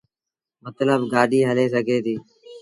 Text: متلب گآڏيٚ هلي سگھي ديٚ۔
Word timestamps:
متلب 0.63 1.01
گآڏيٚ 1.13 1.47
هلي 1.49 1.65
سگھي 1.73 1.97
ديٚ۔ 2.05 2.21